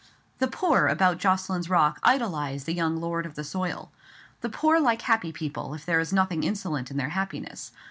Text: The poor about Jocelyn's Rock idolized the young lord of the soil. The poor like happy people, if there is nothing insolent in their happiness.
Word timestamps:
The 0.39 0.47
poor 0.47 0.87
about 0.87 1.19
Jocelyn's 1.19 1.69
Rock 1.69 1.99
idolized 2.01 2.65
the 2.65 2.73
young 2.73 2.99
lord 2.99 3.27
of 3.27 3.35
the 3.35 3.43
soil. 3.43 3.91
The 4.39 4.49
poor 4.49 4.79
like 4.79 5.03
happy 5.03 5.31
people, 5.31 5.75
if 5.75 5.85
there 5.85 5.99
is 5.99 6.11
nothing 6.11 6.41
insolent 6.43 6.89
in 6.89 6.97
their 6.97 7.09
happiness. 7.09 7.71